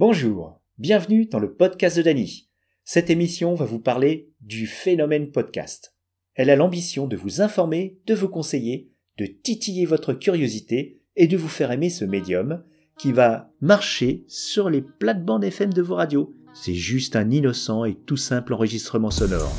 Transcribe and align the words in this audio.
Bonjour, 0.00 0.58
bienvenue 0.78 1.26
dans 1.26 1.38
le 1.38 1.52
podcast 1.52 1.98
de 1.98 2.02
Dany. 2.02 2.48
Cette 2.86 3.10
émission 3.10 3.54
va 3.54 3.66
vous 3.66 3.80
parler 3.80 4.30
du 4.40 4.66
phénomène 4.66 5.30
podcast. 5.30 5.94
Elle 6.34 6.48
a 6.48 6.56
l'ambition 6.56 7.06
de 7.06 7.18
vous 7.18 7.42
informer, 7.42 7.98
de 8.06 8.14
vous 8.14 8.30
conseiller, 8.30 8.88
de 9.18 9.26
titiller 9.26 9.84
votre 9.84 10.14
curiosité 10.14 11.02
et 11.16 11.26
de 11.26 11.36
vous 11.36 11.50
faire 11.50 11.70
aimer 11.70 11.90
ce 11.90 12.06
médium 12.06 12.64
qui 12.96 13.12
va 13.12 13.52
marcher 13.60 14.24
sur 14.26 14.70
les 14.70 14.80
plates-bandes 14.80 15.44
FM 15.44 15.74
de 15.74 15.82
vos 15.82 15.96
radios. 15.96 16.34
C'est 16.54 16.72
juste 16.72 17.14
un 17.14 17.30
innocent 17.30 17.84
et 17.84 17.94
tout 17.94 18.16
simple 18.16 18.54
enregistrement 18.54 19.10
sonore. 19.10 19.52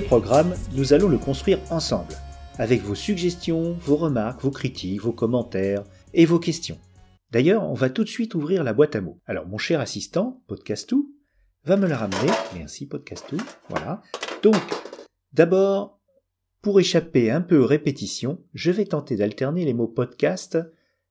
Programme, 0.00 0.54
nous 0.74 0.92
allons 0.92 1.08
le 1.08 1.18
construire 1.18 1.58
ensemble, 1.70 2.14
avec 2.58 2.82
vos 2.82 2.94
suggestions, 2.94 3.72
vos 3.72 3.96
remarques, 3.96 4.42
vos 4.42 4.50
critiques, 4.50 5.02
vos 5.02 5.12
commentaires 5.12 5.84
et 6.14 6.24
vos 6.24 6.38
questions. 6.38 6.78
D'ailleurs, 7.30 7.64
on 7.64 7.74
va 7.74 7.90
tout 7.90 8.04
de 8.04 8.08
suite 8.08 8.34
ouvrir 8.34 8.64
la 8.64 8.72
boîte 8.72 8.96
à 8.96 9.00
mots. 9.00 9.20
Alors, 9.26 9.46
mon 9.46 9.58
cher 9.58 9.80
assistant, 9.80 10.42
Podcastou, 10.46 11.14
va 11.64 11.76
me 11.76 11.86
la 11.86 11.96
ramener. 11.96 12.30
Merci, 12.54 12.86
Podcastou. 12.86 13.36
Voilà. 13.68 14.02
Donc, 14.42 14.56
d'abord, 15.32 16.00
pour 16.62 16.80
échapper 16.80 17.30
un 17.30 17.40
peu 17.40 17.58
aux 17.58 17.66
répétitions, 17.66 18.42
je 18.54 18.70
vais 18.70 18.86
tenter 18.86 19.16
d'alterner 19.16 19.64
les 19.64 19.74
mots 19.74 19.88
podcast 19.88 20.58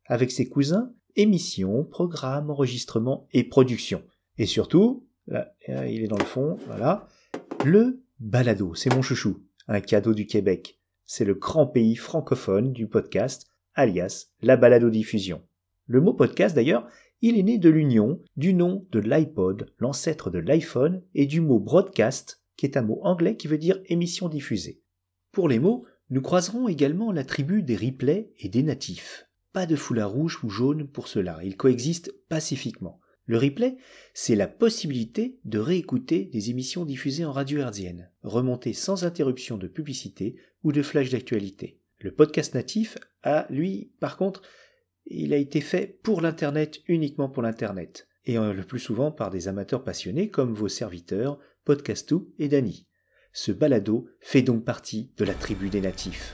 avec 0.06 0.32
ses 0.32 0.48
cousins 0.48 0.92
émission, 1.18 1.84
programme, 1.84 2.50
enregistrement 2.50 3.28
et 3.34 3.44
production. 3.44 4.04
Et 4.38 4.46
surtout, 4.46 5.08
il 5.28 6.04
est 6.04 6.08
dans 6.08 6.18
le 6.18 6.24
fond, 6.24 6.58
voilà, 6.68 7.08
le 7.66 8.04
Balado, 8.20 8.74
c'est 8.74 8.92
mon 8.92 9.04
chouchou, 9.04 9.44
un 9.68 9.80
cadeau 9.80 10.16
du 10.16 10.26
Québec. 10.26 10.80
C'est 11.06 11.24
le 11.24 11.36
grand 11.36 11.68
pays 11.68 11.96
francophone 11.96 12.74
du 12.74 12.88
podcast, 12.88 13.46
alias 13.76 14.30
la 14.42 14.58
balado-diffusion. 14.58 15.44
Le 15.86 16.02
mot 16.02 16.16
podcast 16.16 16.56
d'ailleurs, 16.56 16.88
il 17.22 17.38
est 17.38 17.44
né 17.44 17.60
de 17.60 17.70
l'union 17.70 18.20
du 18.36 18.56
nom 18.56 18.88
de 18.92 19.00
l'iPod, 19.00 19.72
l'ancêtre 19.78 20.32
de 20.32 20.40
l'iPhone, 20.40 21.04
et 21.14 21.28
du 21.28 21.42
mot 21.42 21.60
broadcast, 21.60 22.42
qui 22.56 22.66
est 22.66 22.76
un 22.76 22.82
mot 22.82 23.00
anglais 23.04 23.38
qui 23.38 23.48
veut 23.48 23.60
dire 23.60 23.80
émission 23.86 24.30
diffusée. 24.30 24.82
Pour 25.32 25.48
les 25.48 25.60
mots, 25.60 25.86
nous 26.10 26.22
croiserons 26.22 26.68
également 26.68 27.12
la 27.12 27.24
tribu 27.24 27.62
des 27.62 27.76
replays 27.78 28.32
et 28.40 28.50
des 28.50 28.64
natifs. 28.64 29.28
Pas 29.54 29.68
de 29.68 29.76
foulard 29.76 30.10
rouge 30.10 30.44
ou 30.44 30.50
jaune 30.50 30.88
pour 30.88 31.08
cela, 31.08 31.40
ils 31.44 31.56
coexistent 31.56 32.16
pacifiquement. 32.30 33.00
Le 33.28 33.38
replay, 33.38 33.76
c'est 34.14 34.36
la 34.36 34.48
possibilité 34.48 35.38
de 35.44 35.60
réécouter 35.60 36.26
des 36.26 36.50
émissions 36.50 36.86
diffusées 36.86 37.26
en 37.26 37.34
radio 37.34 37.60
hertzienne, 37.60 38.10
remontées 38.24 38.74
sans 38.74 39.04
interruption 39.04 39.58
de 39.58 39.68
publicité 39.68 40.38
ou 40.64 40.72
de 40.72 40.82
flash 40.82 41.10
d'actualité. 41.10 41.80
Le 42.00 42.12
podcast 42.12 42.56
natif 42.56 42.98
a, 43.24 43.46
lui, 43.50 43.92
par 44.00 44.16
contre, 44.16 44.42
il 45.06 45.34
a 45.34 45.38
été 45.38 45.60
fait 45.60 46.00
pour 46.04 46.22
l'Internet, 46.22 46.80
uniquement 46.88 47.30
pour 47.30 47.44
l'Internet, 47.44 48.08
et 48.26 48.36
le 48.36 48.64
plus 48.64 48.80
souvent 48.80 49.12
par 49.12 49.30
des 49.30 49.50
amateurs 49.50 49.84
passionnés 49.84 50.30
comme 50.30 50.54
vos 50.54 50.70
serviteurs, 50.70 51.38
Podcastou 51.66 52.34
et 52.40 52.48
Dany. 52.48 52.88
Ce 53.34 53.52
balado 53.52 54.08
fait 54.22 54.42
donc 54.42 54.64
partie 54.64 55.12
de 55.18 55.26
la 55.26 55.34
tribu 55.34 55.70
des 55.70 55.82
natifs. 55.82 56.34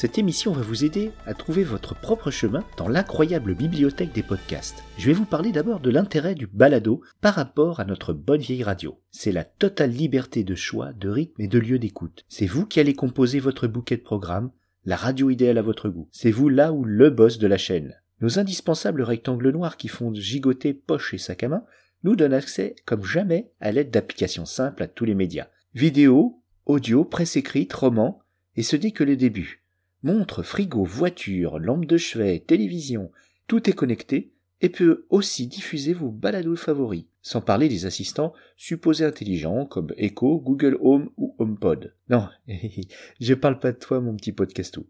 Cette 0.00 0.16
émission 0.16 0.52
va 0.52 0.62
vous 0.62 0.84
aider 0.84 1.10
à 1.26 1.34
trouver 1.34 1.64
votre 1.64 1.96
propre 1.96 2.30
chemin 2.30 2.62
dans 2.76 2.86
l'incroyable 2.86 3.56
bibliothèque 3.56 4.12
des 4.12 4.22
podcasts. 4.22 4.84
Je 4.96 5.08
vais 5.08 5.12
vous 5.12 5.24
parler 5.24 5.50
d'abord 5.50 5.80
de 5.80 5.90
l'intérêt 5.90 6.36
du 6.36 6.46
balado 6.46 7.02
par 7.20 7.34
rapport 7.34 7.80
à 7.80 7.84
notre 7.84 8.12
bonne 8.12 8.40
vieille 8.40 8.62
radio. 8.62 9.00
C'est 9.10 9.32
la 9.32 9.42
totale 9.42 9.90
liberté 9.90 10.44
de 10.44 10.54
choix, 10.54 10.92
de 10.92 11.08
rythme 11.08 11.42
et 11.42 11.48
de 11.48 11.58
lieu 11.58 11.80
d'écoute. 11.80 12.24
C'est 12.28 12.46
vous 12.46 12.64
qui 12.64 12.78
allez 12.78 12.94
composer 12.94 13.40
votre 13.40 13.66
bouquet 13.66 13.96
de 13.96 14.02
programmes, 14.02 14.52
la 14.84 14.94
radio 14.94 15.30
idéale 15.30 15.58
à 15.58 15.62
votre 15.62 15.88
goût. 15.88 16.08
C'est 16.12 16.30
vous 16.30 16.48
là 16.48 16.72
où 16.72 16.84
le 16.84 17.10
boss 17.10 17.38
de 17.38 17.48
la 17.48 17.58
chaîne. 17.58 17.96
Nos 18.20 18.38
indispensables 18.38 19.02
rectangles 19.02 19.50
noirs 19.50 19.76
qui 19.76 19.88
font 19.88 20.14
gigoter 20.14 20.74
poche 20.74 21.12
et 21.12 21.18
sac 21.18 21.42
à 21.42 21.48
main 21.48 21.64
nous 22.04 22.14
donnent 22.14 22.34
accès 22.34 22.76
comme 22.84 23.02
jamais 23.02 23.50
à 23.58 23.72
l'aide 23.72 23.90
d'applications 23.90 24.46
simples 24.46 24.84
à 24.84 24.86
tous 24.86 25.06
les 25.06 25.16
médias. 25.16 25.48
Vidéo, 25.74 26.40
audio, 26.66 27.04
presse 27.04 27.34
écrite, 27.34 27.72
roman, 27.72 28.20
et 28.54 28.62
ce 28.62 28.76
n'est 28.76 28.92
que 28.92 29.02
le 29.02 29.16
début. 29.16 29.64
Montre, 30.04 30.44
frigo, 30.44 30.84
voiture, 30.84 31.58
lampe 31.58 31.84
de 31.84 31.96
chevet, 31.96 32.38
télévision, 32.38 33.10
tout 33.48 33.68
est 33.68 33.72
connecté 33.72 34.32
et 34.60 34.68
peut 34.68 35.06
aussi 35.10 35.48
diffuser 35.48 35.92
vos 35.92 36.10
balados 36.10 36.56
favoris, 36.56 37.04
sans 37.20 37.40
parler 37.40 37.68
des 37.68 37.84
assistants 37.84 38.32
supposés 38.56 39.04
intelligents 39.04 39.66
comme 39.66 39.92
Echo, 39.96 40.38
Google 40.38 40.78
Home 40.80 41.10
ou 41.16 41.34
HomePod. 41.38 41.94
Non, 42.10 42.28
je 43.20 43.34
parle 43.34 43.58
pas 43.58 43.72
de 43.72 43.78
toi 43.78 44.00
mon 44.00 44.14
petit 44.14 44.32
podcastou. 44.32 44.86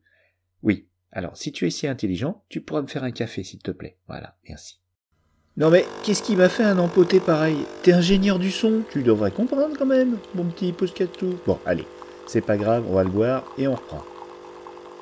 Oui, 0.62 0.88
alors 1.10 1.38
si 1.38 1.52
tu 1.52 1.66
es 1.66 1.70
si 1.70 1.86
intelligent, 1.86 2.44
tu 2.50 2.60
pourras 2.60 2.82
me 2.82 2.86
faire 2.86 3.04
un 3.04 3.10
café 3.10 3.44
s'il 3.44 3.60
te 3.60 3.70
plaît. 3.70 3.96
Voilà, 4.08 4.36
merci. 4.46 4.80
Non 5.56 5.70
mais 5.70 5.86
qu'est-ce 6.04 6.22
qui 6.22 6.36
m'a 6.36 6.50
fait 6.50 6.64
un 6.64 6.78
empoté 6.78 7.18
pareil? 7.18 7.56
T'es 7.82 7.92
ingénieur 7.92 8.38
du 8.38 8.50
son, 8.50 8.82
tu 8.92 9.02
devrais 9.02 9.30
comprendre 9.30 9.74
quand 9.76 9.86
même, 9.86 10.18
mon 10.34 10.44
petit 10.44 10.72
podcastou. 10.72 11.38
Bon, 11.46 11.58
allez, 11.64 11.86
c'est 12.26 12.44
pas 12.44 12.58
grave, 12.58 12.84
on 12.86 12.94
va 12.94 13.04
le 13.04 13.10
boire 13.10 13.50
et 13.56 13.66
on 13.66 13.74
reprend. 13.74 14.04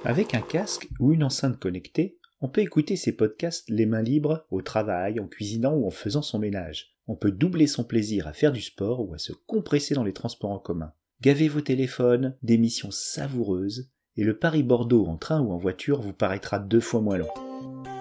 Avec 0.09 0.37
un 0.37 0.41
casque 0.41 0.89
ou 1.01 1.13
une 1.13 1.25
enceinte 1.25 1.59
connectée, 1.59 2.17
on 2.41 2.49
peut 2.49 2.61
écouter 2.61 2.95
ses 2.95 3.11
podcasts 3.11 3.69
les 3.69 3.87
mains 3.87 4.03
libres, 4.03 4.47
au 4.53 4.63
travail, 4.63 5.19
en 5.19 5.27
cuisinant 5.27 5.75
ou 5.75 5.85
en 5.85 5.91
faisant 5.91 6.23
son 6.23 6.39
ménage. 6.39 6.95
On 7.09 7.17
peut 7.17 7.33
doubler 7.33 7.67
son 7.67 7.83
plaisir 7.83 8.29
à 8.29 8.33
faire 8.33 8.53
du 8.53 8.61
sport 8.61 9.01
ou 9.01 9.15
à 9.15 9.19
se 9.19 9.33
compresser 9.33 9.97
dans 9.97 10.05
les 10.05 10.13
transports 10.13 10.53
en 10.53 10.61
commun. 10.61 10.93
Gavez 11.23 11.49
vos 11.49 11.61
téléphones 11.61 12.37
d'émissions 12.45 12.93
savoureuses 12.93 13.91
et 14.17 14.23
le 14.23 14.39
Paris-Bordeaux 14.39 15.07
en 15.07 15.17
train 15.17 15.41
ou 15.41 15.51
en 15.51 15.57
voiture 15.57 16.01
vous 16.01 16.13
paraîtra 16.13 16.61
deux 16.61 16.79
fois 16.79 17.01
moins 17.01 17.19
long. 17.19 17.35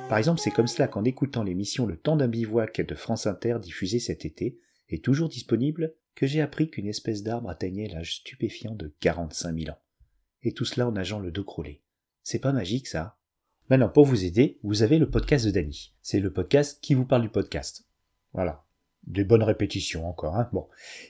Par 0.07 0.19
exemple, 0.19 0.39
c'est 0.39 0.51
comme 0.51 0.67
cela 0.67 0.87
qu'en 0.87 1.05
écoutant 1.05 1.41
l'émission 1.41 1.87
Le 1.87 1.97
temps 1.97 2.17
d'un 2.17 2.27
bivouac 2.27 2.81
de 2.81 2.93
France 2.93 3.25
Inter 3.25 3.57
diffusée 3.59 3.99
cet 3.99 4.25
été, 4.25 4.59
et 4.89 4.99
toujours 4.99 5.27
disponible, 5.27 5.95
que 6.13 6.27
j'ai 6.27 6.41
appris 6.41 6.69
qu'une 6.69 6.87
espèce 6.87 7.23
d'arbre 7.23 7.49
atteignait 7.49 7.87
l'âge 7.87 8.17
stupéfiant 8.17 8.75
de 8.75 8.93
45 8.99 9.57
000 9.57 9.71
ans. 9.71 9.79
Et 10.43 10.51
tout 10.51 10.65
cela 10.65 10.87
en 10.87 10.91
nageant 10.91 11.17
le 11.17 11.31
dos 11.31 11.43
crawlé. 11.43 11.81
C'est 12.27 12.39
pas 12.39 12.51
magique 12.51 12.87
ça? 12.87 13.19
Maintenant, 13.69 13.87
pour 13.87 14.03
vous 14.03 14.25
aider, 14.25 14.57
vous 14.63 14.81
avez 14.81 14.97
le 14.97 15.07
podcast 15.07 15.45
de 15.45 15.51
Dany. 15.51 15.93
C'est 16.01 16.19
le 16.19 16.33
podcast 16.33 16.79
qui 16.81 16.95
vous 16.95 17.05
parle 17.05 17.21
du 17.21 17.29
podcast. 17.29 17.85
Voilà. 18.33 18.65
Des 19.05 19.23
bonnes 19.23 19.43
répétitions 19.43 20.09
encore. 20.09 20.35
Hein 20.35 20.49
bon. 20.51 20.67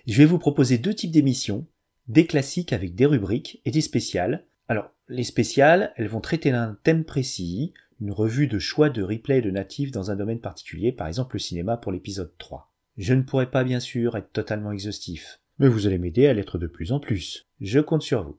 Je 0.08 0.18
vais 0.18 0.26
vous 0.26 0.40
proposer 0.40 0.78
deux 0.78 0.94
types 0.94 1.14
d'émissions. 1.14 1.66
Des 2.09 2.28
classiques 2.28 2.74
avec 2.74 2.96
des 2.96 3.06
rubriques 3.06 3.62
et 3.64 3.72
des 3.72 3.80
spéciales. 3.80 4.46
Alors, 4.68 4.92
les 5.08 5.24
spéciales, 5.24 5.94
elles 5.96 6.09
vont 6.09 6.20
traiter 6.20 6.52
d'un 6.52 6.78
thème 6.84 7.06
précis, 7.06 7.74
une 8.02 8.12
revue 8.12 8.47
de 8.47 8.59
choix 8.59 8.90
de 8.90 9.02
replay 9.02 9.42
de 9.42 9.52
natifs 9.52 9.92
dans 9.92 10.12
un 10.12 10.18
domaine 10.18 10.42
particulier, 10.42 10.92
par 10.92 11.08
exemple 11.08 11.38
le 11.38 11.40
cinéma 11.40 11.78
pour 11.78 11.94
l'épisode 11.94 12.34
3. 12.40 12.74
Je 12.97 13.14
ne 13.14 13.22
pourrai 13.22 13.50
pas 13.50 13.64
bien 13.64 13.80
sûr 13.80 14.18
être 14.18 14.34
totalement 14.34 14.74
exhaustif, 14.74 15.40
mais 15.59 15.70
vous 15.70 15.88
allez 15.88 15.97
m'aider 15.97 16.28
à 16.28 16.34
l'être 16.34 16.58
de 16.58 16.68
plus 16.68 16.92
en 16.92 17.00
plus. 17.00 17.47
Je 17.62 17.80
compte 17.80 18.02
sur 18.02 18.26
vous. 18.26 18.38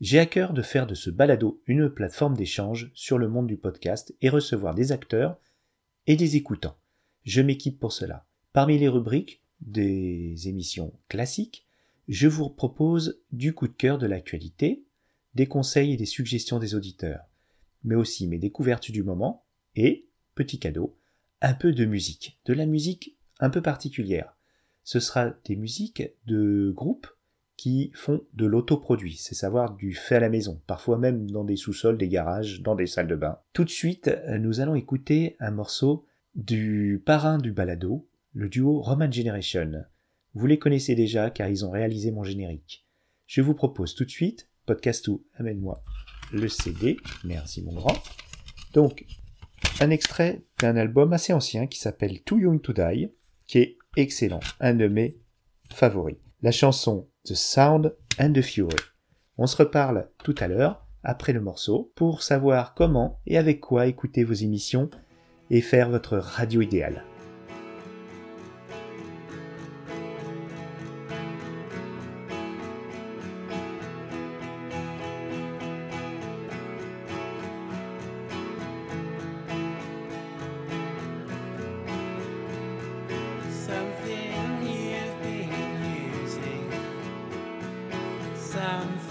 J'ai 0.00 0.20
à 0.20 0.26
cœur 0.26 0.52
de 0.52 0.62
faire 0.62 0.86
de 0.86 0.94
ce 0.94 1.10
balado 1.10 1.60
une 1.66 1.90
plateforme 1.90 2.36
d'échange 2.36 2.92
sur 2.94 3.18
le 3.18 3.28
monde 3.28 3.48
du 3.48 3.56
podcast 3.56 4.14
et 4.20 4.28
recevoir 4.28 4.72
des 4.76 4.92
acteurs 4.92 5.40
et 6.06 6.14
des 6.14 6.36
écoutants. 6.36 6.76
Je 7.24 7.40
m'équipe 7.40 7.80
pour 7.80 7.92
cela. 7.92 8.24
Parmi 8.52 8.78
les 8.78 8.86
rubriques 8.86 9.42
des 9.60 10.46
émissions 10.46 10.94
classiques, 11.08 11.66
je 12.06 12.28
vous 12.28 12.48
propose 12.48 13.20
du 13.32 13.54
coup 13.54 13.66
de 13.66 13.72
cœur 13.72 13.98
de 13.98 14.06
l'actualité, 14.06 14.84
des 15.34 15.48
conseils 15.48 15.94
et 15.94 15.96
des 15.96 16.06
suggestions 16.06 16.60
des 16.60 16.76
auditeurs, 16.76 17.24
mais 17.82 17.96
aussi 17.96 18.28
mes 18.28 18.38
découvertes 18.38 18.92
du 18.92 19.02
moment 19.02 19.44
et, 19.74 20.06
petit 20.36 20.60
cadeau, 20.60 20.96
un 21.42 21.54
peu 21.54 21.72
de 21.72 21.84
musique, 21.84 22.38
de 22.44 22.52
la 22.52 22.66
musique 22.66 23.16
un 23.40 23.50
peu 23.50 23.62
particulière. 23.62 24.36
Ce 24.84 25.00
sera 25.00 25.30
des 25.44 25.56
musiques 25.56 26.04
de 26.26 26.72
groupes 26.74 27.08
qui 27.58 27.90
font 27.92 28.22
de 28.34 28.46
l'autoproduit, 28.46 29.16
c'est 29.16 29.34
savoir 29.34 29.74
du 29.74 29.92
fait 29.92 30.14
à 30.14 30.20
la 30.20 30.30
maison, 30.30 30.62
parfois 30.66 30.96
même 30.96 31.28
dans 31.30 31.44
des 31.44 31.56
sous-sols, 31.56 31.98
des 31.98 32.08
garages, 32.08 32.62
dans 32.62 32.76
des 32.76 32.86
salles 32.86 33.08
de 33.08 33.16
bain. 33.16 33.40
Tout 33.52 33.64
de 33.64 33.70
suite, 33.70 34.10
nous 34.38 34.60
allons 34.60 34.76
écouter 34.76 35.36
un 35.40 35.50
morceau 35.50 36.06
du 36.36 37.02
parrain 37.04 37.36
du 37.36 37.50
balado, 37.50 38.08
le 38.32 38.48
duo 38.48 38.80
Roman 38.80 39.10
Generation. 39.10 39.72
Vous 40.34 40.46
les 40.46 40.60
connaissez 40.60 40.94
déjà 40.94 41.30
car 41.30 41.48
ils 41.48 41.64
ont 41.64 41.70
réalisé 41.70 42.12
mon 42.12 42.22
générique. 42.22 42.86
Je 43.26 43.42
vous 43.42 43.54
propose 43.54 43.96
tout 43.96 44.04
de 44.04 44.10
suite, 44.10 44.48
podcast 44.64 45.08
ou 45.08 45.24
amène-moi 45.34 45.82
le 46.32 46.48
CD, 46.48 46.96
merci 47.24 47.62
mon 47.62 47.72
grand. 47.72 47.96
Donc, 48.74 49.04
un 49.80 49.90
extrait 49.90 50.42
d'un 50.60 50.76
album 50.76 51.12
assez 51.12 51.32
ancien 51.32 51.66
qui 51.66 51.78
s'appelle 51.78 52.22
Too 52.22 52.38
Young 52.38 52.60
to 52.60 52.72
Die, 52.72 53.10
qui 53.46 53.58
est 53.58 53.78
excellent, 53.96 54.40
un 54.60 54.74
de 54.74 54.86
mes 54.86 55.16
favoris. 55.72 56.18
La 56.42 56.52
chanson 56.52 57.08
The 57.28 57.34
Sound 57.34 57.94
and 58.18 58.32
the 58.32 58.40
Fury. 58.40 58.74
On 59.36 59.46
se 59.46 59.56
reparle 59.56 60.08
tout 60.24 60.34
à 60.38 60.48
l'heure, 60.48 60.86
après 61.04 61.34
le 61.34 61.42
morceau, 61.42 61.92
pour 61.94 62.22
savoir 62.22 62.72
comment 62.72 63.20
et 63.26 63.36
avec 63.36 63.60
quoi 63.60 63.86
écouter 63.86 64.24
vos 64.24 64.32
émissions 64.32 64.88
et 65.50 65.60
faire 65.60 65.90
votre 65.90 66.16
radio 66.16 66.62
idéale. 66.62 67.04
and 88.58 89.07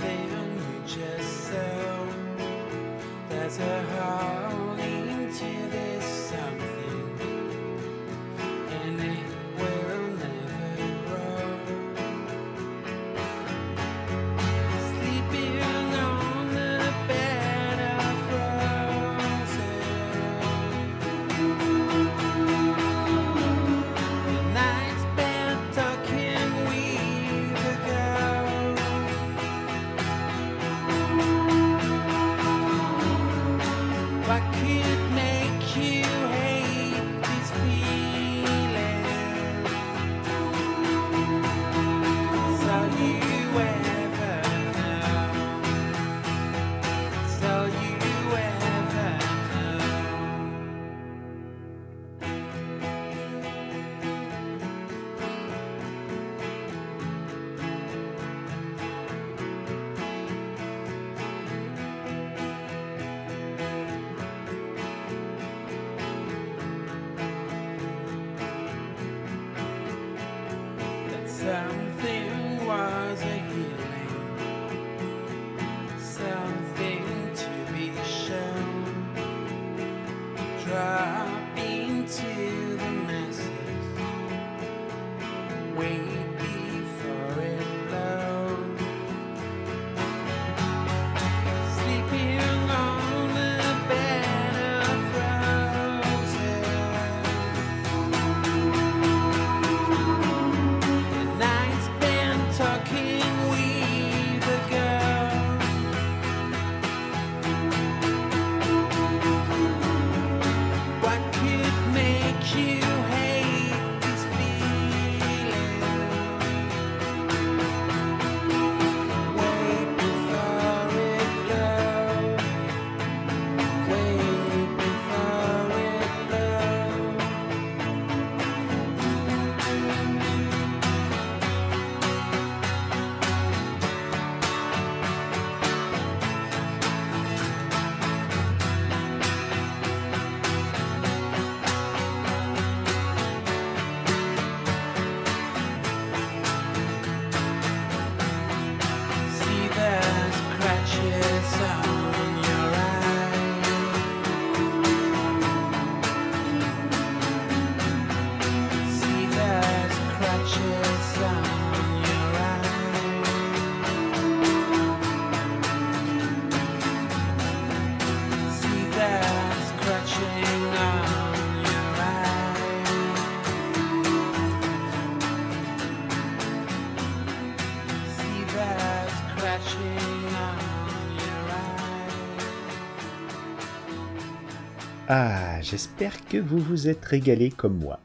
Ah, 185.09 185.61
j'espère 185.61 186.25
que 186.25 186.35
vous 186.35 186.59
vous 186.59 186.89
êtes 186.89 187.05
régalé 187.05 187.49
comme 187.49 187.77
moi. 187.77 188.01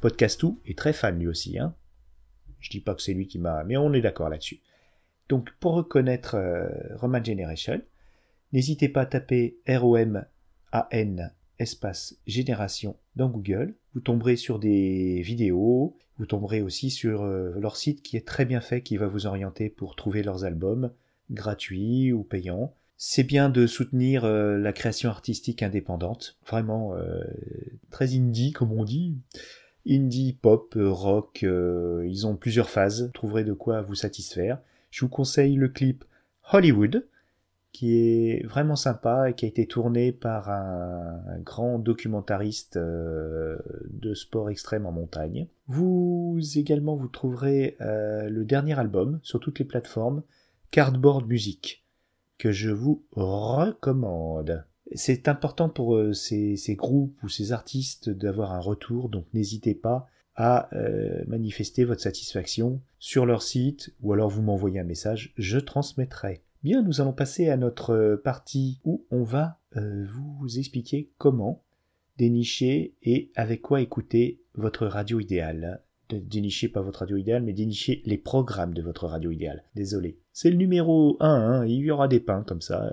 Podcastou 0.00 0.60
est 0.64 0.78
très 0.78 0.92
fan 0.92 1.18
lui 1.18 1.26
aussi, 1.26 1.58
hein. 1.58 1.74
Je 2.60 2.70
dis 2.70 2.78
pas 2.78 2.94
que 2.94 3.02
c'est 3.02 3.14
lui 3.14 3.26
qui 3.26 3.40
m'a, 3.40 3.64
mais 3.64 3.76
on 3.76 3.92
est 3.94 4.00
d'accord 4.00 4.28
là-dessus. 4.28 4.60
Donc, 5.28 5.50
pour 5.58 5.72
reconnaître 5.72 6.36
euh, 6.36 6.68
Roman 6.94 7.24
Generation, 7.24 7.82
n'hésitez 8.52 8.88
pas 8.88 9.00
à 9.00 9.06
taper 9.06 9.58
R-O-M-A-N 9.66 11.32
espace 11.58 12.16
génération 12.28 12.96
dans 13.16 13.28
Google. 13.28 13.74
Vous 13.94 14.00
tomberez 14.00 14.36
sur 14.36 14.60
des 14.60 15.22
vidéos, 15.22 15.96
vous 16.18 16.26
tomberez 16.26 16.62
aussi 16.62 16.90
sur 16.90 17.22
euh, 17.22 17.58
leur 17.58 17.76
site 17.76 18.02
qui 18.02 18.16
est 18.16 18.26
très 18.26 18.44
bien 18.44 18.60
fait, 18.60 18.82
qui 18.82 18.96
va 18.96 19.08
vous 19.08 19.26
orienter 19.26 19.68
pour 19.68 19.96
trouver 19.96 20.22
leurs 20.22 20.44
albums 20.44 20.92
gratuits 21.28 22.12
ou 22.12 22.22
payants 22.22 22.72
c'est 23.02 23.24
bien 23.24 23.48
de 23.48 23.66
soutenir 23.66 24.26
euh, 24.26 24.58
la 24.58 24.74
création 24.74 25.08
artistique 25.08 25.62
indépendante, 25.62 26.36
vraiment 26.46 26.94
euh, 26.94 27.24
très 27.90 28.14
indie 28.14 28.52
comme 28.52 28.72
on 28.72 28.84
dit. 28.84 29.16
Indie, 29.88 30.34
pop, 30.34 30.76
euh, 30.76 30.90
rock, 30.90 31.42
ils 31.42 32.26
ont 32.26 32.36
plusieurs 32.36 32.68
phases, 32.68 33.10
trouverez 33.14 33.44
de 33.44 33.54
quoi 33.54 33.80
vous 33.80 33.94
satisfaire. 33.94 34.58
Je 34.90 35.00
vous 35.00 35.08
conseille 35.08 35.54
le 35.54 35.70
clip 35.70 36.04
Hollywood, 36.52 37.06
qui 37.72 37.96
est 37.96 38.46
vraiment 38.46 38.76
sympa 38.76 39.30
et 39.30 39.34
qui 39.34 39.46
a 39.46 39.48
été 39.48 39.66
tourné 39.66 40.12
par 40.12 40.50
un, 40.50 41.38
grand 41.38 41.78
documentariste 41.78 42.76
de 42.76 44.14
sport 44.14 44.50
extrême 44.50 44.84
en 44.84 44.92
montagne. 44.92 45.48
Vous 45.68 46.38
également 46.56 46.96
vous 46.96 47.08
trouverez 47.08 47.78
le 47.80 48.42
dernier 48.42 48.78
album 48.78 49.20
sur 49.22 49.40
toutes 49.40 49.58
les 49.58 49.64
plateformes, 49.64 50.22
Cardboard 50.70 51.26
Music 51.26 51.80
que 52.40 52.52
je 52.52 52.70
vous 52.70 53.04
recommande. 53.12 54.64
C'est 54.94 55.28
important 55.28 55.68
pour 55.68 55.94
euh, 55.94 56.14
ces, 56.14 56.56
groupes 56.74 57.22
ou 57.22 57.28
ces 57.28 57.52
artistes 57.52 58.08
d'avoir 58.08 58.52
un 58.52 58.60
retour, 58.60 59.10
donc 59.10 59.26
n'hésitez 59.34 59.74
pas 59.74 60.08
à 60.34 60.74
euh, 60.74 61.22
manifester 61.28 61.84
votre 61.84 62.00
satisfaction 62.00 62.80
sur 62.98 63.26
leur 63.26 63.42
site 63.42 63.94
ou 64.00 64.14
alors 64.14 64.30
vous 64.30 64.40
m'envoyez 64.40 64.80
un 64.80 64.84
message, 64.84 65.34
je 65.36 65.58
transmettrai. 65.58 66.42
Bien, 66.62 66.82
nous 66.82 67.02
allons 67.02 67.12
passer 67.12 67.50
à 67.50 67.58
notre 67.58 68.18
partie 68.24 68.80
où 68.84 69.04
on 69.10 69.22
va 69.22 69.58
euh, 69.76 70.06
vous 70.06 70.58
expliquer 70.58 71.10
comment 71.18 71.62
dénicher 72.16 72.94
et 73.02 73.30
avec 73.34 73.60
quoi 73.60 73.82
écouter 73.82 74.40
votre 74.54 74.86
radio 74.86 75.20
idéale. 75.20 75.82
Dénicher 76.18 76.68
pas 76.68 76.82
votre 76.82 77.00
radio 77.00 77.16
idéale, 77.16 77.42
mais 77.42 77.52
dénicher 77.52 78.02
les 78.04 78.18
programmes 78.18 78.74
de 78.74 78.82
votre 78.82 79.06
radio 79.06 79.30
idéale. 79.30 79.64
Désolé. 79.74 80.18
C'est 80.32 80.50
le 80.50 80.56
numéro 80.56 81.16
1, 81.20 81.28
hein, 81.28 81.66
il 81.66 81.80
y 81.80 81.90
aura 81.90 82.08
des 82.08 82.20
pains 82.20 82.44
comme 82.46 82.60
ça. 82.60 82.92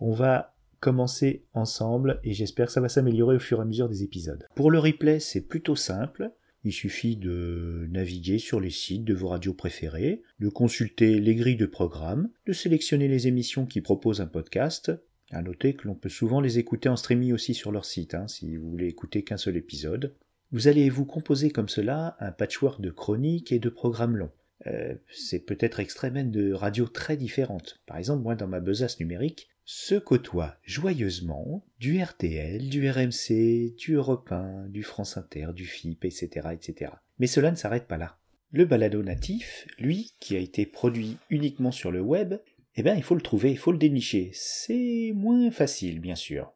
On 0.00 0.12
va 0.12 0.54
commencer 0.80 1.44
ensemble 1.54 2.20
et 2.24 2.32
j'espère 2.32 2.66
que 2.66 2.72
ça 2.72 2.80
va 2.80 2.88
s'améliorer 2.88 3.36
au 3.36 3.40
fur 3.40 3.58
et 3.58 3.62
à 3.62 3.64
mesure 3.64 3.88
des 3.88 4.02
épisodes. 4.02 4.46
Pour 4.54 4.70
le 4.70 4.78
replay, 4.78 5.20
c'est 5.20 5.40
plutôt 5.40 5.76
simple. 5.76 6.30
Il 6.64 6.72
suffit 6.72 7.16
de 7.16 7.86
naviguer 7.90 8.38
sur 8.38 8.60
les 8.60 8.70
sites 8.70 9.04
de 9.04 9.14
vos 9.14 9.28
radios 9.28 9.54
préférées, 9.54 10.22
de 10.40 10.48
consulter 10.48 11.20
les 11.20 11.34
grilles 11.34 11.56
de 11.56 11.66
programmes, 11.66 12.30
de 12.46 12.52
sélectionner 12.52 13.08
les 13.08 13.26
émissions 13.28 13.66
qui 13.66 13.80
proposent 13.80 14.20
un 14.20 14.26
podcast. 14.26 14.92
À 15.30 15.42
noter 15.42 15.74
que 15.74 15.86
l'on 15.86 15.94
peut 15.94 16.08
souvent 16.08 16.40
les 16.40 16.58
écouter 16.58 16.88
en 16.88 16.96
streaming 16.96 17.32
aussi 17.32 17.54
sur 17.54 17.70
leur 17.70 17.84
site, 17.84 18.14
hein, 18.14 18.26
si 18.28 18.56
vous 18.56 18.70
voulez 18.70 18.86
écouter 18.86 19.22
qu'un 19.22 19.36
seul 19.36 19.56
épisode. 19.56 20.14
Vous 20.50 20.66
allez 20.66 20.88
vous 20.88 21.04
composer 21.04 21.50
comme 21.50 21.68
cela 21.68 22.16
un 22.20 22.32
patchwork 22.32 22.80
de 22.80 22.90
chroniques 22.90 23.52
et 23.52 23.58
de 23.58 23.68
programmes 23.68 24.16
longs. 24.16 24.32
Euh, 24.66 24.94
c'est 25.10 25.40
peut-être 25.40 25.78
extrait 25.78 26.10
même 26.10 26.30
de 26.30 26.52
radios 26.52 26.88
très 26.88 27.16
différentes. 27.18 27.82
Par 27.86 27.98
exemple, 27.98 28.22
moi, 28.22 28.34
dans 28.34 28.48
ma 28.48 28.60
besace 28.60 28.98
numérique, 28.98 29.48
se 29.66 29.96
côtoient 29.96 30.56
joyeusement 30.64 31.66
du 31.78 32.02
RTL, 32.02 32.70
du 32.70 32.90
RMC, 32.90 33.74
du 33.76 33.92
Europe 33.92 34.32
1, 34.32 34.68
du 34.68 34.82
France 34.82 35.18
Inter, 35.18 35.48
du 35.54 35.66
FIP, 35.66 36.06
etc., 36.06 36.48
etc. 36.52 36.92
Mais 37.18 37.26
cela 37.26 37.50
ne 37.50 37.56
s'arrête 37.56 37.86
pas 37.86 37.98
là. 37.98 38.18
Le 38.50 38.64
balado 38.64 39.02
natif, 39.02 39.66
lui, 39.78 40.14
qui 40.20 40.34
a 40.34 40.38
été 40.38 40.64
produit 40.64 41.18
uniquement 41.28 41.72
sur 41.72 41.90
le 41.90 42.00
web, 42.00 42.36
eh 42.76 42.82
bien, 42.82 42.94
il 42.94 43.02
faut 43.02 43.14
le 43.14 43.20
trouver, 43.20 43.50
il 43.50 43.58
faut 43.58 43.72
le 43.72 43.78
dénicher. 43.78 44.30
C'est 44.32 45.12
moins 45.14 45.50
facile, 45.50 46.00
bien 46.00 46.16
sûr. 46.16 46.54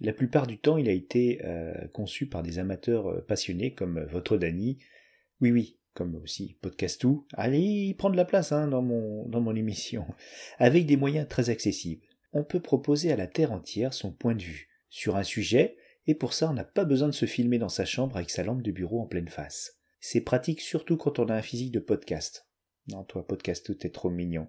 La 0.00 0.12
plupart 0.12 0.46
du 0.46 0.58
temps, 0.58 0.76
il 0.76 0.88
a 0.88 0.92
été 0.92 1.40
euh, 1.44 1.88
conçu 1.88 2.26
par 2.26 2.42
des 2.42 2.58
amateurs 2.58 3.08
euh, 3.08 3.20
passionnés 3.20 3.72
comme 3.72 4.04
votre 4.10 4.36
Dany. 4.36 4.78
Oui, 5.40 5.50
oui, 5.50 5.78
comme 5.94 6.16
aussi 6.16 6.58
Podcastou. 6.60 7.26
Allez, 7.32 7.94
prendre 7.96 8.16
la 8.16 8.24
place 8.24 8.52
hein, 8.52 8.68
dans, 8.68 8.82
mon, 8.82 9.26
dans 9.28 9.40
mon 9.40 9.54
émission. 9.54 10.06
Avec 10.58 10.86
des 10.86 10.96
moyens 10.96 11.28
très 11.28 11.50
accessibles 11.50 12.02
on 12.36 12.44
peut 12.44 12.60
proposer 12.60 13.10
à 13.10 13.16
la 13.16 13.26
Terre 13.26 13.52
entière 13.52 13.94
son 13.94 14.12
point 14.12 14.34
de 14.34 14.42
vue 14.42 14.68
sur 14.90 15.16
un 15.16 15.22
sujet, 15.22 15.78
et 16.06 16.14
pour 16.14 16.34
ça 16.34 16.50
on 16.50 16.52
n'a 16.52 16.64
pas 16.64 16.84
besoin 16.84 17.08
de 17.08 17.14
se 17.14 17.24
filmer 17.24 17.58
dans 17.58 17.70
sa 17.70 17.86
chambre 17.86 18.16
avec 18.16 18.28
sa 18.28 18.44
lampe 18.44 18.60
de 18.60 18.72
bureau 18.72 19.00
en 19.00 19.06
pleine 19.06 19.28
face. 19.28 19.78
C'est 20.00 20.20
pratique 20.20 20.60
surtout 20.60 20.98
quand 20.98 21.18
on 21.18 21.28
a 21.30 21.34
un 21.34 21.42
physique 21.42 21.72
de 21.72 21.80
podcast. 21.80 22.46
Non, 22.88 23.04
toi, 23.04 23.26
podcast, 23.26 23.70
est 23.70 23.94
trop 23.94 24.10
mignon. 24.10 24.48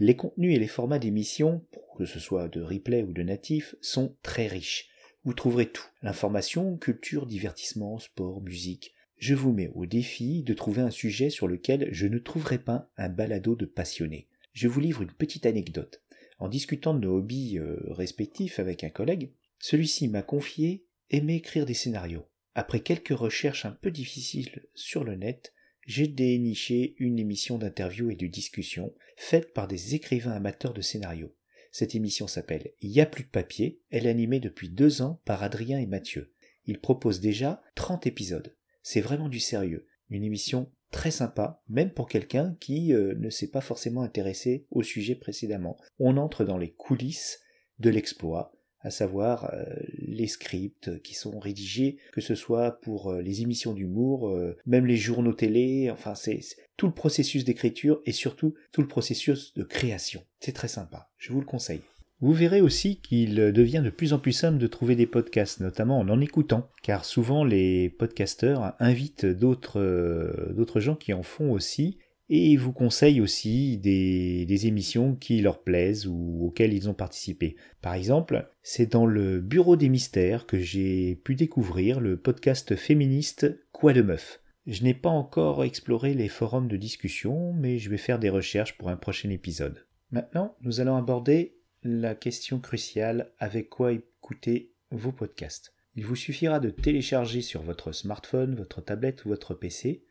Les 0.00 0.16
contenus 0.16 0.54
et 0.54 0.58
les 0.58 0.66
formats 0.66 0.98
d'émissions, 0.98 1.64
que 1.96 2.04
ce 2.04 2.20
soit 2.20 2.48
de 2.48 2.60
replay 2.60 3.02
ou 3.02 3.12
de 3.12 3.22
natif, 3.22 3.74
sont 3.80 4.16
très 4.22 4.46
riches. 4.46 4.88
Vous 5.24 5.34
trouverez 5.34 5.66
tout. 5.66 5.86
L'information, 6.02 6.76
culture, 6.76 7.26
divertissement, 7.26 7.98
sport, 7.98 8.40
musique. 8.42 8.94
Je 9.16 9.34
vous 9.34 9.52
mets 9.52 9.70
au 9.74 9.84
défi 9.84 10.42
de 10.42 10.54
trouver 10.54 10.82
un 10.82 10.90
sujet 10.90 11.28
sur 11.28 11.48
lequel 11.48 11.88
je 11.90 12.06
ne 12.06 12.18
trouverai 12.18 12.58
pas 12.58 12.90
un 12.96 13.08
balado 13.08 13.56
de 13.56 13.66
passionnés. 13.66 14.28
Je 14.52 14.68
vous 14.68 14.80
livre 14.80 15.02
une 15.02 15.12
petite 15.12 15.46
anecdote. 15.46 16.02
En 16.38 16.48
discutant 16.48 16.94
de 16.94 17.00
nos 17.00 17.18
hobbies 17.18 17.58
euh, 17.58 17.78
respectifs 17.88 18.60
avec 18.60 18.84
un 18.84 18.90
collègue, 18.90 19.32
celui-ci 19.58 20.08
m'a 20.08 20.22
confié 20.22 20.84
aimer 21.10 21.36
écrire 21.36 21.66
des 21.66 21.74
scénarios. 21.74 22.26
Après 22.54 22.80
quelques 22.80 23.16
recherches 23.16 23.64
un 23.64 23.72
peu 23.72 23.90
difficiles 23.90 24.66
sur 24.74 25.04
le 25.04 25.16
net, 25.16 25.52
j'ai 25.88 26.06
déniché 26.06 26.94
une 26.98 27.18
émission 27.18 27.56
d'interview 27.56 28.10
et 28.10 28.14
de 28.14 28.26
discussion 28.26 28.94
faite 29.16 29.54
par 29.54 29.66
des 29.66 29.94
écrivains 29.94 30.32
amateurs 30.32 30.74
de 30.74 30.82
scénarios. 30.82 31.34
Cette 31.72 31.94
émission 31.94 32.26
s'appelle 32.26 32.72
Y 32.82 33.00
a 33.00 33.06
plus 33.06 33.24
de 33.24 33.30
papier, 33.30 33.80
elle 33.90 34.04
est 34.04 34.10
animée 34.10 34.38
depuis 34.38 34.68
deux 34.68 35.00
ans 35.00 35.22
par 35.24 35.42
Adrien 35.42 35.78
et 35.78 35.86
Mathieu. 35.86 36.34
Ils 36.66 36.78
proposent 36.78 37.20
déjà 37.20 37.62
30 37.74 38.06
épisodes. 38.06 38.54
C'est 38.82 39.00
vraiment 39.00 39.30
du 39.30 39.40
sérieux. 39.40 39.86
Une 40.10 40.24
émission 40.24 40.70
très 40.90 41.10
sympa, 41.10 41.62
même 41.70 41.90
pour 41.90 42.06
quelqu'un 42.06 42.54
qui 42.60 42.92
euh, 42.92 43.14
ne 43.14 43.30
s'est 43.30 43.50
pas 43.50 43.62
forcément 43.62 44.02
intéressé 44.02 44.66
au 44.70 44.82
sujet 44.82 45.14
précédemment. 45.14 45.78
On 45.98 46.18
entre 46.18 46.44
dans 46.44 46.58
les 46.58 46.72
coulisses 46.72 47.40
de 47.78 47.88
l'exploit, 47.88 48.52
à 48.80 48.90
savoir 48.90 49.50
euh, 49.52 49.64
les 49.98 50.26
scripts 50.26 51.02
qui 51.02 51.14
sont 51.14 51.38
rédigés, 51.38 51.98
que 52.12 52.20
ce 52.20 52.34
soit 52.34 52.80
pour 52.80 53.10
euh, 53.10 53.20
les 53.20 53.42
émissions 53.42 53.74
d'humour, 53.74 54.34
même 54.66 54.86
les 54.86 54.96
journaux 54.96 55.32
télé, 55.32 55.90
enfin 55.90 56.14
c'est 56.14 56.40
tout 56.76 56.86
le 56.86 56.92
processus 56.92 57.44
d'écriture 57.44 58.00
et 58.06 58.12
surtout 58.12 58.54
tout 58.72 58.80
le 58.80 58.88
processus 58.88 59.54
de 59.54 59.62
création. 59.62 60.22
C'est 60.40 60.52
très 60.52 60.68
sympa, 60.68 61.10
je 61.18 61.32
vous 61.32 61.40
le 61.40 61.46
conseille. 61.46 61.80
Vous 62.20 62.32
verrez 62.32 62.60
aussi 62.60 62.96
qu'il 62.96 63.36
devient 63.36 63.82
de 63.84 63.90
plus 63.90 64.12
en 64.12 64.18
plus 64.18 64.32
simple 64.32 64.58
de 64.58 64.66
trouver 64.66 64.96
des 64.96 65.06
podcasts, 65.06 65.60
notamment 65.60 65.98
en 66.00 66.08
en 66.08 66.20
écoutant, 66.20 66.68
car 66.82 67.04
souvent 67.04 67.44
les 67.44 67.90
podcasteurs 67.90 68.74
invitent 68.80 69.26
d'autres 69.26 70.52
d'autres 70.52 70.80
gens 70.80 70.96
qui 70.96 71.12
en 71.12 71.22
font 71.22 71.52
aussi 71.52 71.98
et 72.28 72.56
vous 72.56 72.72
conseillent 72.72 73.20
aussi 73.20 73.78
des, 73.78 74.44
des, 74.46 74.66
émissions 74.66 75.14
qui 75.14 75.40
leur 75.40 75.62
plaisent 75.62 76.06
ou 76.06 76.46
auxquelles 76.46 76.74
ils 76.74 76.88
ont 76.88 76.94
participé. 76.94 77.56
Par 77.80 77.94
exemple, 77.94 78.50
c'est 78.62 78.92
dans 78.92 79.06
le 79.06 79.40
Bureau 79.40 79.76
des 79.76 79.88
mystères 79.88 80.46
que 80.46 80.58
j'ai 80.58 81.16
pu 81.16 81.34
découvrir 81.34 82.00
le 82.00 82.16
podcast 82.16 82.76
féministe 82.76 83.46
Quoi 83.72 83.92
de 83.92 84.02
meuf? 84.02 84.40
Je 84.66 84.82
n'ai 84.82 84.94
pas 84.94 85.08
encore 85.08 85.64
exploré 85.64 86.12
les 86.12 86.28
forums 86.28 86.68
de 86.68 86.76
discussion, 86.76 87.54
mais 87.54 87.78
je 87.78 87.88
vais 87.88 87.96
faire 87.96 88.18
des 88.18 88.28
recherches 88.28 88.76
pour 88.76 88.90
un 88.90 88.96
prochain 88.96 89.30
épisode. 89.30 89.86
Maintenant, 90.10 90.56
nous 90.60 90.80
allons 90.80 90.96
aborder 90.96 91.56
la 91.82 92.14
question 92.14 92.60
cruciale 92.60 93.32
avec 93.38 93.70
quoi 93.70 93.92
écouter 93.92 94.74
vos 94.90 95.12
podcasts. 95.12 95.72
Il 95.96 96.04
vous 96.04 96.16
suffira 96.16 96.60
de 96.60 96.70
télécharger 96.70 97.40
sur 97.40 97.62
votre 97.62 97.92
smartphone, 97.92 98.54
votre 98.54 98.82
tablette 98.82 99.24
ou 99.24 99.30
votre 99.30 99.54
PC 99.54 100.04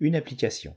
une 0.00 0.16
application. 0.16 0.76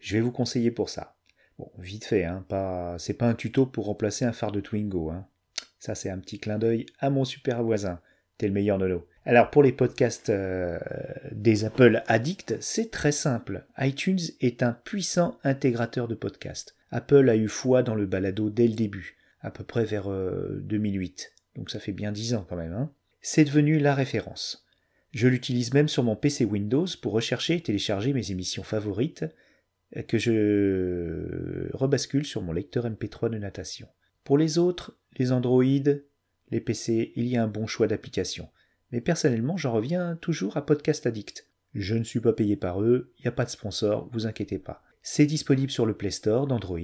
Je 0.00 0.16
vais 0.16 0.20
vous 0.20 0.32
conseiller 0.32 0.70
pour 0.70 0.88
ça. 0.88 1.16
Bon, 1.58 1.70
vite 1.78 2.04
fait, 2.04 2.24
hein, 2.24 2.44
pas, 2.48 2.96
c'est 2.98 3.14
pas 3.14 3.28
un 3.28 3.34
tuto 3.34 3.66
pour 3.66 3.86
remplacer 3.86 4.24
un 4.24 4.32
phare 4.32 4.52
de 4.52 4.60
Twingo. 4.60 5.10
Hein. 5.10 5.26
Ça, 5.78 5.94
c'est 5.94 6.10
un 6.10 6.18
petit 6.18 6.38
clin 6.38 6.58
d'œil 6.58 6.86
à 6.98 7.10
mon 7.10 7.24
super 7.24 7.62
voisin. 7.62 8.00
T'es 8.38 8.46
le 8.46 8.52
meilleur 8.52 8.78
Nono. 8.78 9.06
Alors, 9.24 9.50
pour 9.50 9.62
les 9.62 9.72
podcasts 9.72 10.30
euh, 10.30 10.78
des 11.32 11.64
Apple 11.64 12.02
Addict, 12.06 12.56
c'est 12.60 12.90
très 12.90 13.12
simple. 13.12 13.64
iTunes 13.78 14.20
est 14.40 14.62
un 14.62 14.72
puissant 14.72 15.38
intégrateur 15.42 16.06
de 16.06 16.14
podcasts. 16.14 16.76
Apple 16.90 17.28
a 17.28 17.36
eu 17.36 17.48
foi 17.48 17.82
dans 17.82 17.94
le 17.94 18.06
balado 18.06 18.50
dès 18.50 18.68
le 18.68 18.74
début 18.74 19.16
à 19.40 19.50
peu 19.50 19.64
près 19.64 19.84
vers 19.84 20.08
2008. 20.08 21.32
Euh, 21.32 21.58
Donc 21.58 21.70
ça 21.70 21.78
fait 21.78 21.92
bien 21.92 22.12
10 22.12 22.34
ans 22.34 22.46
quand 22.48 22.56
même. 22.56 22.72
Hein. 22.72 22.90
C'est 23.20 23.44
devenu 23.44 23.78
la 23.78 23.94
référence. 23.94 24.66
Je 25.12 25.28
l'utilise 25.28 25.72
même 25.72 25.88
sur 25.88 26.02
mon 26.02 26.16
PC 26.16 26.44
Windows 26.44 26.86
pour 27.00 27.12
rechercher 27.12 27.54
et 27.54 27.62
télécharger 27.62 28.12
mes 28.12 28.32
émissions 28.32 28.64
favorites 28.64 29.24
que 30.08 30.18
je 30.18 31.68
rebascule 31.74 32.24
sur 32.24 32.42
mon 32.42 32.52
lecteur 32.52 32.88
MP3 32.88 33.30
de 33.30 33.38
natation. 33.38 33.88
Pour 34.24 34.38
les 34.38 34.58
autres, 34.58 34.98
les 35.16 35.32
Android, 35.32 35.62
les 35.62 36.60
PC, 36.60 37.12
il 37.16 37.26
y 37.26 37.36
a 37.36 37.42
un 37.42 37.48
bon 37.48 37.66
choix 37.66 37.86
d'applications. 37.86 38.48
Mais 38.92 39.00
personnellement, 39.00 39.56
j'en 39.56 39.72
reviens 39.72 40.16
toujours 40.16 40.56
à 40.56 40.66
Podcast 40.66 41.06
Addict. 41.06 41.48
Je 41.74 41.94
ne 41.94 42.04
suis 42.04 42.20
pas 42.20 42.32
payé 42.32 42.56
par 42.56 42.82
eux, 42.82 43.12
il 43.18 43.22
n'y 43.22 43.28
a 43.28 43.32
pas 43.32 43.44
de 43.44 43.50
sponsor, 43.50 44.08
vous 44.12 44.26
inquiétez 44.26 44.58
pas. 44.58 44.82
C'est 45.02 45.26
disponible 45.26 45.70
sur 45.70 45.86
le 45.86 45.94
Play 45.94 46.10
Store 46.10 46.46
d'Android, 46.46 46.80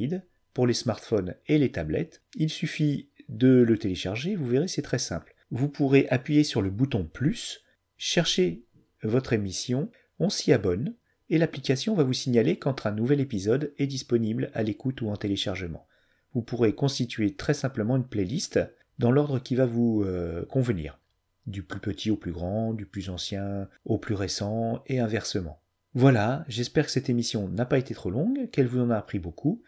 pour 0.54 0.66
les 0.66 0.74
smartphones 0.74 1.34
et 1.46 1.58
les 1.58 1.72
tablettes. 1.72 2.22
Il 2.36 2.50
suffit 2.50 3.08
de 3.28 3.62
le 3.62 3.78
télécharger, 3.78 4.36
vous 4.36 4.46
verrez 4.46 4.68
c'est 4.68 4.82
très 4.82 4.98
simple. 4.98 5.34
Vous 5.50 5.68
pourrez 5.68 6.08
appuyer 6.08 6.44
sur 6.44 6.62
le 6.62 6.70
bouton 6.70 7.04
plus, 7.04 7.64
chercher 7.96 8.64
votre 9.02 9.32
émission, 9.32 9.90
on 10.18 10.28
s'y 10.28 10.52
abonne, 10.52 10.94
et 11.32 11.38
l'application 11.38 11.94
va 11.94 12.04
vous 12.04 12.12
signaler 12.12 12.58
quand 12.58 12.84
un 12.84 12.92
nouvel 12.92 13.18
épisode 13.18 13.72
est 13.78 13.86
disponible 13.86 14.50
à 14.52 14.62
l'écoute 14.62 15.00
ou 15.00 15.08
en 15.08 15.16
téléchargement. 15.16 15.86
Vous 16.34 16.42
pourrez 16.42 16.74
constituer 16.74 17.34
très 17.34 17.54
simplement 17.54 17.96
une 17.96 18.06
playlist 18.06 18.60
dans 18.98 19.10
l'ordre 19.10 19.38
qui 19.38 19.54
va 19.54 19.64
vous 19.64 20.02
euh, 20.04 20.44
convenir, 20.44 21.00
du 21.46 21.62
plus 21.62 21.80
petit 21.80 22.10
au 22.10 22.16
plus 22.16 22.32
grand, 22.32 22.74
du 22.74 22.84
plus 22.84 23.08
ancien 23.08 23.66
au 23.86 23.96
plus 23.96 24.14
récent, 24.14 24.82
et 24.86 25.00
inversement. 25.00 25.58
Voilà, 25.94 26.44
j'espère 26.48 26.84
que 26.84 26.92
cette 26.92 27.08
émission 27.08 27.48
n'a 27.48 27.64
pas 27.64 27.78
été 27.78 27.94
trop 27.94 28.10
longue, 28.10 28.50
qu'elle 28.50 28.66
vous 28.66 28.80
en 28.80 28.90
a 28.90 28.98
appris 28.98 29.18
beaucoup. 29.18 29.62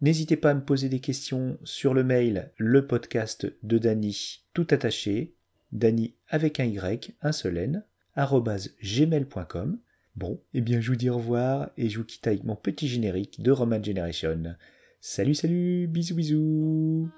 N'hésitez 0.00 0.38
pas 0.38 0.52
à 0.52 0.54
me 0.54 0.64
poser 0.64 0.88
des 0.88 1.00
questions 1.00 1.58
sur 1.64 1.92
le 1.92 2.02
mail 2.02 2.50
le 2.56 2.86
podcast 2.86 3.46
de 3.62 3.76
Dany 3.76 4.40
tout 4.54 4.66
attaché, 4.70 5.34
Dany 5.72 6.14
avec 6.28 6.60
un 6.60 6.64
Y, 6.64 7.14
un 7.20 7.32
seul 7.32 7.58
N, 7.58 7.84
gmail.com. 8.16 9.78
Bon, 10.16 10.42
eh 10.54 10.60
bien 10.60 10.80
je 10.80 10.90
vous 10.90 10.96
dis 10.96 11.10
au 11.10 11.16
revoir 11.16 11.70
et 11.76 11.88
je 11.88 11.98
vous 11.98 12.04
quitte 12.04 12.26
avec 12.26 12.44
mon 12.44 12.56
petit 12.56 12.88
générique 12.88 13.40
de 13.40 13.50
Roman 13.50 13.82
Generation. 13.82 14.56
Salut 15.00 15.34
salut, 15.34 15.86
bisous 15.86 16.14
bisous 16.14 17.10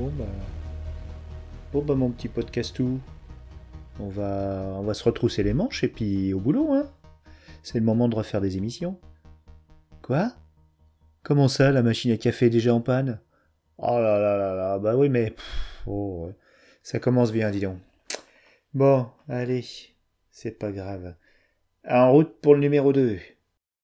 Bon 0.00 0.10
bah. 0.16 0.24
Bon 1.74 1.82
bah 1.82 1.94
mon 1.94 2.10
petit 2.10 2.28
podcast 2.28 2.74
tout. 2.74 2.98
On 3.98 4.08
va, 4.08 4.72
on 4.76 4.82
va 4.82 4.94
se 4.94 5.04
retrousser 5.04 5.42
les 5.42 5.52
manches 5.52 5.84
et 5.84 5.88
puis 5.88 6.32
au 6.32 6.40
boulot, 6.40 6.72
hein. 6.72 6.90
C'est 7.62 7.78
le 7.78 7.84
moment 7.84 8.08
de 8.08 8.14
refaire 8.14 8.40
des 8.40 8.56
émissions. 8.56 8.98
Quoi? 10.00 10.32
Comment 11.22 11.48
ça, 11.48 11.70
la 11.70 11.82
machine 11.82 12.12
à 12.12 12.16
café 12.16 12.46
est 12.46 12.50
déjà 12.50 12.72
en 12.72 12.80
panne? 12.80 13.20
Oh 13.76 13.98
là 13.98 14.18
là 14.18 14.38
là 14.38 14.54
là, 14.54 14.78
bah 14.78 14.96
oui, 14.96 15.10
mais. 15.10 15.34
oh, 15.86 16.32
ça 16.82 16.98
commence 16.98 17.30
bien, 17.30 17.50
dis 17.50 17.60
donc. 17.60 17.76
Bon, 18.72 19.06
allez, 19.28 19.66
c'est 20.30 20.58
pas 20.58 20.72
grave. 20.72 21.14
En 21.86 22.10
route 22.10 22.40
pour 22.40 22.54
le 22.54 22.60
numéro 22.60 22.94
2. 22.94 23.18